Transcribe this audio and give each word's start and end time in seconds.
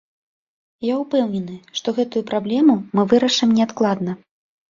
Я 0.85 0.95
ўпэўнены, 1.01 1.57
што 1.79 1.87
гэтую 1.99 2.23
праблему 2.31 2.75
мы 3.01 3.05
вырашым 3.13 3.49
неадкладна. 3.59 4.11